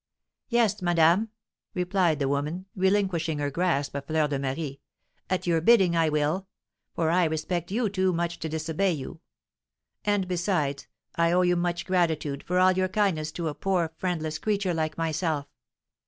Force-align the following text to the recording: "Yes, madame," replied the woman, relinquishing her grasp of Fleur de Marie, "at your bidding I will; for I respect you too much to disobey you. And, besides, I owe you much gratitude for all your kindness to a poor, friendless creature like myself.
"Yes, 0.49 0.81
madame," 0.81 1.29
replied 1.75 2.17
the 2.17 2.27
woman, 2.27 2.65
relinquishing 2.75 3.37
her 3.37 3.51
grasp 3.51 3.93
of 3.93 4.05
Fleur 4.07 4.27
de 4.27 4.39
Marie, 4.39 4.81
"at 5.29 5.45
your 5.45 5.61
bidding 5.61 5.95
I 5.95 6.09
will; 6.09 6.47
for 6.95 7.11
I 7.11 7.25
respect 7.25 7.69
you 7.69 7.87
too 7.87 8.11
much 8.11 8.39
to 8.39 8.49
disobey 8.49 8.93
you. 8.93 9.19
And, 10.03 10.27
besides, 10.27 10.87
I 11.17 11.31
owe 11.31 11.43
you 11.43 11.55
much 11.55 11.85
gratitude 11.85 12.43
for 12.47 12.57
all 12.57 12.71
your 12.71 12.89
kindness 12.89 13.31
to 13.33 13.47
a 13.47 13.53
poor, 13.53 13.93
friendless 13.95 14.39
creature 14.39 14.73
like 14.73 14.97
myself. 14.97 15.45